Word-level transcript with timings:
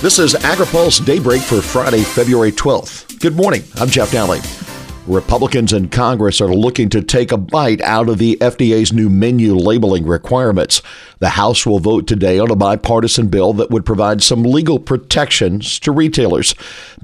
This 0.00 0.18
is 0.18 0.32
AgriPulse 0.32 1.04
Daybreak 1.04 1.42
for 1.42 1.60
Friday, 1.60 2.02
February 2.02 2.52
12th. 2.52 3.20
Good 3.20 3.36
morning. 3.36 3.62
I'm 3.76 3.88
Jeff 3.88 4.12
Nalley. 4.12 4.69
Republicans 5.06 5.72
in 5.72 5.88
Congress 5.88 6.40
are 6.42 6.54
looking 6.54 6.90
to 6.90 7.02
take 7.02 7.32
a 7.32 7.38
bite 7.38 7.80
out 7.80 8.08
of 8.08 8.18
the 8.18 8.36
FDA's 8.40 8.92
new 8.92 9.08
menu 9.08 9.54
labeling 9.54 10.06
requirements. 10.06 10.82
The 11.20 11.30
House 11.30 11.64
will 11.64 11.78
vote 11.78 12.06
today 12.06 12.38
on 12.38 12.50
a 12.50 12.56
bipartisan 12.56 13.28
bill 13.28 13.54
that 13.54 13.70
would 13.70 13.86
provide 13.86 14.22
some 14.22 14.42
legal 14.42 14.78
protections 14.78 15.78
to 15.80 15.90
retailers. 15.90 16.54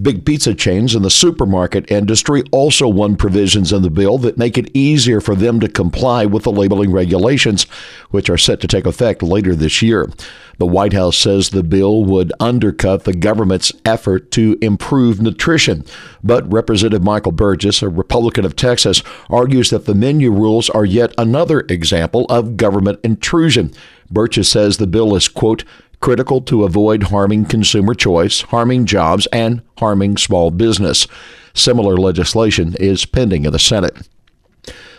Big 0.00 0.26
pizza 0.26 0.54
chains 0.54 0.94
and 0.94 1.04
the 1.04 1.10
supermarket 1.10 1.90
industry 1.90 2.42
also 2.52 2.86
won 2.86 3.16
provisions 3.16 3.72
in 3.72 3.82
the 3.82 3.90
bill 3.90 4.18
that 4.18 4.38
make 4.38 4.58
it 4.58 4.70
easier 4.74 5.20
for 5.20 5.34
them 5.34 5.58
to 5.60 5.68
comply 5.68 6.26
with 6.26 6.44
the 6.44 6.52
labeling 6.52 6.92
regulations, 6.92 7.64
which 8.10 8.28
are 8.28 8.38
set 8.38 8.60
to 8.60 8.68
take 8.68 8.86
effect 8.86 9.22
later 9.22 9.54
this 9.54 9.80
year. 9.80 10.10
The 10.58 10.66
White 10.66 10.94
House 10.94 11.18
says 11.18 11.50
the 11.50 11.62
bill 11.62 12.04
would 12.04 12.32
undercut 12.40 13.04
the 13.04 13.12
government's 13.12 13.72
effort 13.84 14.30
to 14.32 14.56
improve 14.62 15.20
nutrition. 15.20 15.84
But 16.24 16.50
Representative 16.50 17.04
Michael 17.04 17.32
Burgess, 17.32 17.82
a 17.82 17.90
Republican 17.96 18.44
of 18.44 18.56
Texas, 18.56 19.02
argues 19.28 19.70
that 19.70 19.86
the 19.86 19.94
menu 19.94 20.30
rules 20.30 20.70
are 20.70 20.84
yet 20.84 21.12
another 21.18 21.60
example 21.68 22.26
of 22.28 22.56
government 22.56 23.00
intrusion. 23.02 23.72
Burgess 24.10 24.48
says 24.48 24.76
the 24.76 24.86
bill 24.86 25.16
is, 25.16 25.28
quote, 25.28 25.64
critical 26.00 26.40
to 26.42 26.64
avoid 26.64 27.04
harming 27.04 27.46
consumer 27.46 27.94
choice, 27.94 28.42
harming 28.42 28.86
jobs, 28.86 29.26
and 29.32 29.62
harming 29.78 30.16
small 30.16 30.50
business. 30.50 31.06
Similar 31.54 31.96
legislation 31.96 32.74
is 32.78 33.06
pending 33.06 33.44
in 33.44 33.52
the 33.52 33.58
Senate. 33.58 33.96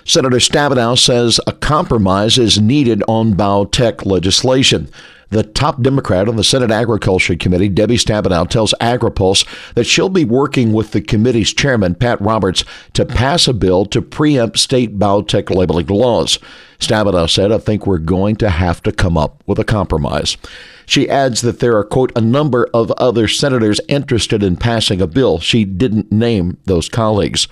Senator 0.04 0.38
Stabenow 0.38 0.98
says 0.98 1.40
a 1.46 1.52
compromise 1.52 2.38
is 2.38 2.60
needed 2.60 3.04
on 3.10 3.34
biotech 3.34 4.06
legislation. 4.06 4.90
The 5.30 5.44
top 5.44 5.82
Democrat 5.82 6.30
on 6.30 6.38
the 6.38 6.44
Senate 6.44 6.72
Agriculture 6.72 7.36
Committee, 7.36 7.68
Debbie 7.68 7.98
Stabenow, 7.98 8.50
tells 8.50 8.74
AgriPulse 8.80 9.46
that 9.74 9.84
she'll 9.84 10.08
be 10.08 10.24
working 10.24 10.72
with 10.72 10.92
the 10.92 11.02
committee's 11.02 11.54
chairman, 11.54 11.96
Pat 11.96 12.22
Roberts, 12.22 12.64
to 12.94 13.06
pass 13.06 13.48
a 13.48 13.54
bill 13.54 13.86
to 13.88 14.02
preempt 14.02 14.58
state 14.58 14.98
biotech 14.98 15.54
labeling 15.54 15.88
laws. 15.88 16.40
Stabenow 16.80 17.30
said, 17.30 17.52
I 17.52 17.58
think 17.58 17.86
we're 17.86 17.98
going 17.98 18.38
to 18.38 18.50
have 18.50 18.82
to 18.84 18.92
come 18.92 19.18
up 19.18 19.44
with 19.46 19.60
a 19.60 19.66
compromise. 19.66 20.38
She 20.86 21.10
adds 21.10 21.42
that 21.42 21.60
there 21.60 21.76
are, 21.76 21.84
quote, 21.84 22.14
a 22.16 22.22
number 22.22 22.70
of 22.74 22.92
other 22.92 23.28
senators 23.28 23.82
interested 23.90 24.44
in 24.44 24.56
passing 24.56 25.02
a 25.02 25.08
bill. 25.08 25.40
She 25.40 25.66
didn't 25.66 26.12
name 26.12 26.58
those 26.66 26.88
colleagues. 26.88 27.48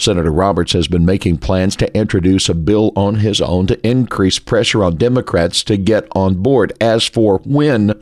Senator 0.00 0.32
Roberts 0.32 0.72
has 0.72 0.88
been 0.88 1.04
making 1.04 1.36
plans 1.38 1.76
to 1.76 1.94
introduce 1.94 2.48
a 2.48 2.54
bill 2.54 2.90
on 2.96 3.16
his 3.16 3.38
own 3.38 3.66
to 3.66 3.86
increase 3.86 4.38
pressure 4.38 4.82
on 4.82 4.96
Democrats 4.96 5.62
to 5.64 5.76
get 5.76 6.08
on 6.12 6.36
board. 6.42 6.72
As 6.80 7.06
for 7.06 7.42
when 7.44 8.00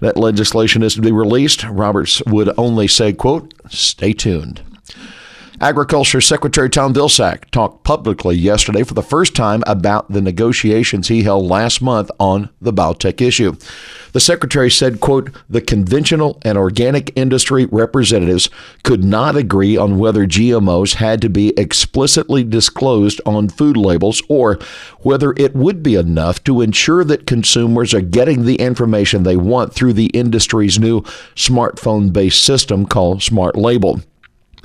that 0.00 0.16
legislation 0.16 0.82
is 0.82 0.94
to 0.94 1.02
be 1.02 1.12
released, 1.12 1.62
Roberts 1.64 2.22
would 2.26 2.50
only 2.56 2.88
say, 2.88 3.12
quote, 3.12 3.52
stay 3.68 4.14
tuned. 4.14 4.62
Agriculture 5.60 6.20
Secretary 6.20 6.68
Tom 6.68 6.92
Vilsack 6.92 7.48
talked 7.50 7.84
publicly 7.84 8.34
yesterday 8.34 8.82
for 8.82 8.94
the 8.94 9.02
first 9.02 9.36
time 9.36 9.62
about 9.68 10.10
the 10.10 10.20
negotiations 10.20 11.06
he 11.06 11.22
held 11.22 11.46
last 11.46 11.80
month 11.80 12.10
on 12.18 12.50
the 12.60 12.72
biotech 12.72 13.20
issue. 13.20 13.54
The 14.12 14.20
secretary 14.20 14.68
said, 14.68 15.00
quote, 15.00 15.30
the 15.48 15.60
conventional 15.60 16.40
and 16.44 16.58
organic 16.58 17.16
industry 17.16 17.66
representatives 17.66 18.50
could 18.82 19.04
not 19.04 19.36
agree 19.36 19.76
on 19.76 19.98
whether 19.98 20.26
GMOs 20.26 20.94
had 20.94 21.22
to 21.22 21.28
be 21.28 21.52
explicitly 21.56 22.42
disclosed 22.42 23.20
on 23.24 23.48
food 23.48 23.76
labels 23.76 24.22
or 24.28 24.58
whether 25.00 25.34
it 25.36 25.54
would 25.54 25.84
be 25.84 25.94
enough 25.94 26.42
to 26.44 26.62
ensure 26.62 27.04
that 27.04 27.28
consumers 27.28 27.94
are 27.94 28.00
getting 28.00 28.44
the 28.44 28.56
information 28.56 29.22
they 29.22 29.36
want 29.36 29.72
through 29.72 29.92
the 29.92 30.06
industry's 30.06 30.80
new 30.80 31.00
smartphone 31.36 32.12
based 32.12 32.42
system 32.42 32.86
called 32.86 33.22
Smart 33.22 33.56
Label. 33.56 34.00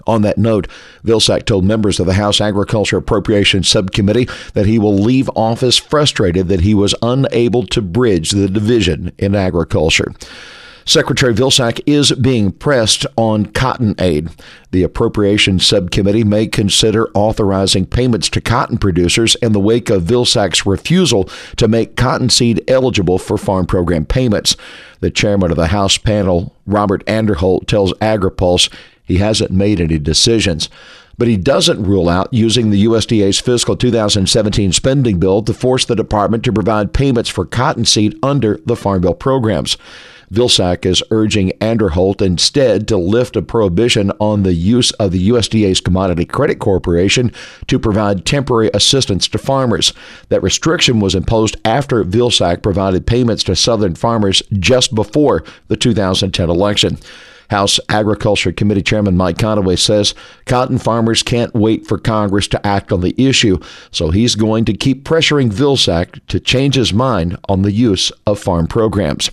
On 0.09 0.23
that 0.23 0.39
note, 0.39 0.67
Vilsack 1.05 1.45
told 1.45 1.65
members 1.65 1.99
of 1.99 2.07
the 2.07 2.13
House 2.13 2.41
Agriculture 2.41 2.97
Appropriations 2.97 3.69
Subcommittee 3.69 4.27
that 4.55 4.65
he 4.65 4.79
will 4.79 4.95
leave 4.95 5.29
office 5.35 5.77
frustrated 5.77 6.47
that 6.47 6.61
he 6.61 6.73
was 6.73 6.95
unable 7.03 7.63
to 7.67 7.79
bridge 7.79 8.31
the 8.31 8.49
division 8.49 9.11
in 9.19 9.35
agriculture. 9.35 10.11
Secretary 10.83 11.31
Vilsack 11.31 11.79
is 11.85 12.11
being 12.13 12.51
pressed 12.51 13.05
on 13.17 13.45
cotton 13.45 13.93
aid. 13.99 14.29
The 14.71 14.81
Appropriations 14.81 15.63
Subcommittee 15.63 16.23
may 16.23 16.47
consider 16.47 17.11
authorizing 17.13 17.85
payments 17.85 18.29
to 18.29 18.41
cotton 18.41 18.79
producers 18.79 19.35
in 19.35 19.51
the 19.51 19.59
wake 19.59 19.91
of 19.91 20.01
Vilsack's 20.05 20.65
refusal 20.65 21.29
to 21.57 21.67
make 21.67 21.95
cottonseed 21.95 22.63
eligible 22.67 23.19
for 23.19 23.37
farm 23.37 23.67
program 23.67 24.05
payments. 24.05 24.57
The 25.01 25.11
chairman 25.11 25.51
of 25.51 25.57
the 25.57 25.67
House 25.67 25.99
panel, 25.99 26.55
Robert 26.65 27.05
Aderholt, 27.05 27.67
tells 27.67 27.93
AgriPulse 28.01 28.73
he 29.09 29.17
hasn't 29.17 29.51
made 29.51 29.81
any 29.81 29.99
decisions. 29.99 30.69
But 31.17 31.27
he 31.27 31.35
doesn't 31.35 31.83
rule 31.83 32.07
out 32.07 32.33
using 32.33 32.69
the 32.69 32.85
USDA's 32.85 33.41
fiscal 33.41 33.75
2017 33.75 34.71
spending 34.71 35.19
bill 35.19 35.41
to 35.41 35.53
force 35.53 35.83
the 35.83 35.95
department 35.95 36.45
to 36.45 36.53
provide 36.53 36.93
payments 36.93 37.29
for 37.29 37.43
cottonseed 37.43 38.17
under 38.23 38.61
the 38.65 38.77
Farm 38.77 39.01
Bill 39.01 39.13
programs. 39.13 39.75
Vilsack 40.31 40.85
is 40.85 41.03
urging 41.09 41.49
Aderholt 41.59 42.21
instead 42.21 42.87
to 42.87 42.97
lift 42.97 43.35
a 43.35 43.41
prohibition 43.41 44.11
on 44.19 44.43
the 44.43 44.53
use 44.53 44.91
of 44.91 45.11
the 45.11 45.29
USDA's 45.29 45.81
Commodity 45.81 46.25
Credit 46.25 46.59
Corporation 46.59 47.31
to 47.67 47.79
provide 47.79 48.25
temporary 48.25 48.69
assistance 48.73 49.27
to 49.29 49.39
farmers. 49.39 49.91
That 50.29 50.43
restriction 50.43 50.99
was 50.99 51.15
imposed 51.15 51.57
after 51.65 52.03
Vilsack 52.03 52.61
provided 52.61 53.07
payments 53.07 53.43
to 53.45 53.55
Southern 53.55 53.95
farmers 53.95 54.43
just 54.53 54.93
before 54.93 55.43
the 55.67 55.75
2010 55.75 56.49
election. 56.49 56.99
House 57.49 57.79
Agriculture 57.89 58.51
Committee 58.51 58.81
Chairman 58.81 59.17
Mike 59.17 59.37
Conaway 59.37 59.77
says 59.77 60.13
cotton 60.45 60.77
farmers 60.77 61.23
can't 61.23 61.53
wait 61.53 61.87
for 61.87 61.97
Congress 61.97 62.47
to 62.49 62.67
act 62.67 62.91
on 62.91 63.01
the 63.01 63.15
issue, 63.17 63.59
so 63.91 64.11
he's 64.11 64.35
going 64.35 64.65
to 64.65 64.73
keep 64.73 65.03
pressuring 65.03 65.51
Vilsack 65.51 66.19
to 66.27 66.39
change 66.39 66.75
his 66.75 66.93
mind 66.93 67.37
on 67.47 67.61
the 67.61 67.71
use 67.71 68.11
of 68.25 68.39
farm 68.39 68.67
programs. 68.67 69.29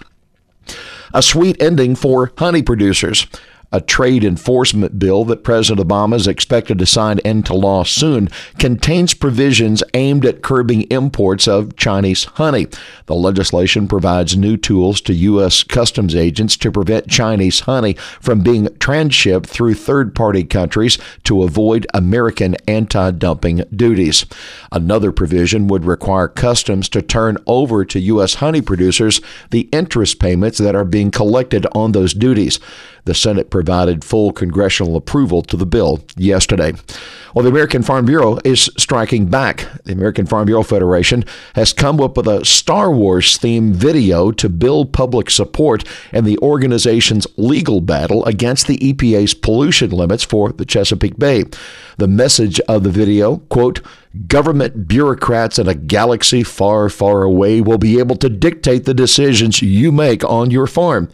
A 1.14 1.22
sweet 1.22 1.60
ending 1.62 1.94
for 1.94 2.32
honey 2.36 2.62
producers 2.62 3.26
a 3.72 3.80
trade 3.80 4.24
enforcement 4.24 4.98
bill 4.98 5.24
that 5.24 5.44
President 5.44 5.86
Obama 5.86 6.14
is 6.14 6.26
expected 6.26 6.78
to 6.78 6.86
sign 6.86 7.18
into 7.20 7.54
law 7.54 7.84
soon, 7.84 8.28
contains 8.58 9.14
provisions 9.14 9.82
aimed 9.94 10.24
at 10.24 10.42
curbing 10.42 10.82
imports 10.82 11.48
of 11.48 11.76
Chinese 11.76 12.24
honey. 12.24 12.66
The 13.06 13.14
legislation 13.14 13.88
provides 13.88 14.36
new 14.36 14.56
tools 14.56 15.00
to 15.02 15.14
U.S. 15.14 15.62
customs 15.62 16.14
agents 16.14 16.56
to 16.58 16.70
prevent 16.70 17.08
Chinese 17.08 17.60
honey 17.60 17.94
from 18.20 18.40
being 18.40 18.66
transshipped 18.66 19.46
through 19.46 19.74
third 19.74 20.14
party 20.14 20.44
countries 20.44 20.98
to 21.24 21.42
avoid 21.42 21.86
American 21.92 22.56
anti 22.68 23.10
dumping 23.10 23.64
duties. 23.74 24.26
Another 24.72 25.12
provision 25.12 25.68
would 25.68 25.84
require 25.84 26.28
customs 26.28 26.88
to 26.90 27.02
turn 27.02 27.38
over 27.46 27.84
to 27.84 28.00
U.S. 28.00 28.34
honey 28.34 28.62
producers 28.62 29.20
the 29.50 29.68
interest 29.72 30.18
payments 30.18 30.58
that 30.58 30.74
are 30.74 30.84
being 30.84 31.10
collected 31.10 31.66
on 31.72 31.92
those 31.92 32.14
duties. 32.14 32.60
The 33.04 33.14
Senate 33.14 33.50
provided 33.66 34.04
full 34.04 34.30
congressional 34.32 34.94
approval 34.94 35.42
to 35.42 35.56
the 35.56 35.66
bill 35.66 36.00
yesterday. 36.16 36.72
Well, 37.34 37.42
the 37.42 37.50
American 37.50 37.82
Farm 37.82 38.06
Bureau 38.06 38.38
is 38.44 38.70
striking 38.78 39.26
back. 39.26 39.66
The 39.82 39.92
American 39.92 40.24
Farm 40.24 40.46
Bureau 40.46 40.62
Federation 40.62 41.24
has 41.56 41.72
come 41.72 42.00
up 42.00 42.16
with 42.16 42.28
a 42.28 42.44
Star 42.44 42.92
Wars 42.92 43.36
themed 43.38 43.72
video 43.72 44.30
to 44.30 44.48
build 44.48 44.92
public 44.92 45.30
support 45.30 45.84
in 46.12 46.24
the 46.24 46.38
organization's 46.38 47.26
legal 47.36 47.80
battle 47.80 48.24
against 48.24 48.68
the 48.68 48.78
EPA's 48.78 49.34
pollution 49.34 49.90
limits 49.90 50.22
for 50.22 50.52
the 50.52 50.64
Chesapeake 50.64 51.18
Bay. 51.18 51.42
The 51.98 52.06
message 52.06 52.60
of 52.68 52.84
the 52.84 52.90
video, 52.90 53.38
quote, 53.48 53.80
government 54.28 54.86
bureaucrats 54.86 55.58
in 55.58 55.66
a 55.66 55.74
galaxy 55.74 56.44
far, 56.44 56.88
far 56.88 57.24
away 57.24 57.60
will 57.60 57.78
be 57.78 57.98
able 57.98 58.16
to 58.16 58.28
dictate 58.28 58.84
the 58.84 58.94
decisions 58.94 59.60
you 59.60 59.90
make 59.90 60.22
on 60.22 60.52
your 60.52 60.68
farm. 60.68 61.10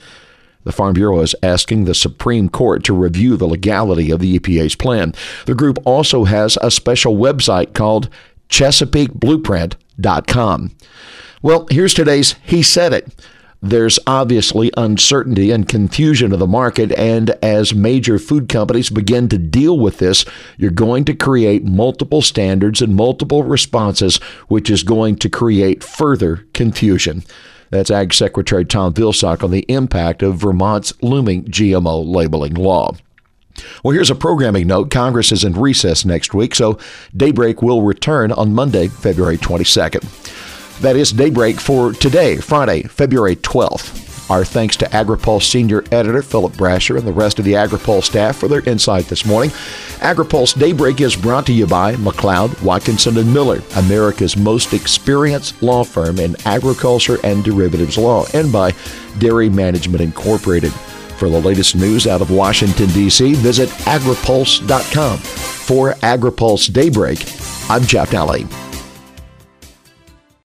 The 0.64 0.72
Farm 0.72 0.94
Bureau 0.94 1.20
is 1.20 1.34
asking 1.42 1.84
the 1.84 1.94
Supreme 1.94 2.48
Court 2.48 2.82
to 2.84 2.92
review 2.92 3.36
the 3.36 3.48
legality 3.48 4.10
of 4.10 4.20
the 4.20 4.38
EPA's 4.38 4.76
plan. 4.76 5.12
The 5.46 5.54
group 5.54 5.78
also 5.84 6.24
has 6.24 6.58
a 6.60 6.70
special 6.70 7.16
website 7.16 7.74
called 7.74 8.08
ChesapeakeBlueprint.com. 8.48 10.76
Well, 11.42 11.66
here's 11.70 11.94
today's 11.94 12.34
He 12.44 12.62
Said 12.62 12.92
It. 12.92 13.12
There's 13.64 14.00
obviously 14.08 14.72
uncertainty 14.76 15.52
and 15.52 15.68
confusion 15.68 16.32
of 16.32 16.40
the 16.40 16.48
market, 16.48 16.90
and 16.92 17.30
as 17.42 17.72
major 17.72 18.18
food 18.18 18.48
companies 18.48 18.90
begin 18.90 19.28
to 19.28 19.38
deal 19.38 19.78
with 19.78 19.98
this, 19.98 20.24
you're 20.58 20.72
going 20.72 21.04
to 21.04 21.14
create 21.14 21.64
multiple 21.64 22.22
standards 22.22 22.82
and 22.82 22.96
multiple 22.96 23.44
responses, 23.44 24.16
which 24.48 24.68
is 24.68 24.82
going 24.82 25.14
to 25.16 25.28
create 25.28 25.84
further 25.84 26.44
confusion. 26.54 27.22
That's 27.72 27.90
Ag 27.90 28.12
Secretary 28.12 28.66
Tom 28.66 28.92
Vilsack 28.92 29.42
on 29.42 29.50
the 29.50 29.64
impact 29.66 30.22
of 30.22 30.36
Vermont's 30.36 30.92
looming 31.00 31.44
GMO 31.46 32.06
labeling 32.06 32.52
law. 32.52 32.94
Well, 33.82 33.94
here's 33.94 34.10
a 34.10 34.14
programming 34.14 34.66
note. 34.66 34.90
Congress 34.90 35.32
is 35.32 35.42
in 35.42 35.54
recess 35.54 36.04
next 36.04 36.34
week, 36.34 36.54
so 36.54 36.78
Daybreak 37.16 37.62
will 37.62 37.80
return 37.80 38.30
on 38.30 38.54
Monday, 38.54 38.88
February 38.88 39.38
22nd. 39.38 40.80
That 40.80 40.96
is 40.96 41.12
Daybreak 41.12 41.60
for 41.60 41.94
today, 41.94 42.36
Friday, 42.36 42.82
February 42.82 43.36
12th. 43.36 44.11
Our 44.30 44.44
thanks 44.44 44.76
to 44.76 44.86
AgriPulse 44.86 45.42
senior 45.42 45.84
editor 45.92 46.22
Philip 46.22 46.52
Brasher 46.54 46.96
and 46.96 47.06
the 47.06 47.12
rest 47.12 47.38
of 47.38 47.44
the 47.44 47.52
AgriPulse 47.52 48.04
staff 48.04 48.36
for 48.36 48.48
their 48.48 48.66
insight 48.68 49.06
this 49.06 49.26
morning. 49.26 49.50
AgriPulse 49.98 50.58
Daybreak 50.58 51.00
is 51.00 51.16
brought 51.16 51.46
to 51.46 51.52
you 51.52 51.66
by 51.66 51.94
McLeod, 51.96 52.62
Watkinson, 52.62 53.18
and 53.18 53.32
Miller, 53.32 53.62
America's 53.76 54.36
most 54.36 54.72
experienced 54.72 55.62
law 55.62 55.84
firm 55.84 56.18
in 56.18 56.36
agriculture 56.46 57.18
and 57.24 57.44
derivatives 57.44 57.98
law, 57.98 58.24
and 58.32 58.50
by 58.50 58.72
Dairy 59.18 59.50
Management 59.50 60.02
Incorporated. 60.02 60.72
For 61.18 61.28
the 61.28 61.40
latest 61.40 61.76
news 61.76 62.06
out 62.06 62.20
of 62.20 62.30
Washington, 62.30 62.88
D.C., 62.88 63.34
visit 63.34 63.68
agripulse.com. 63.68 65.18
For 65.18 65.92
AgriPulse 65.92 66.72
Daybreak, 66.72 67.20
I'm 67.70 67.84
Jeff 67.84 68.10
Nalley. 68.10 68.71